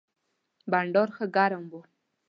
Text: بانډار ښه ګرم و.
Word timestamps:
بانډار 0.71 1.09
ښه 1.15 1.25
ګرم 1.35 1.63
و. 1.71 1.73